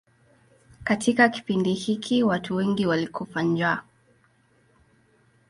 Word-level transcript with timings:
Katika 0.83 1.29
kipindi 1.29 1.73
hiki 1.73 2.23
watu 2.23 2.55
wengi 2.55 2.85
walikufa 2.85 3.43
njaa. 3.43 3.83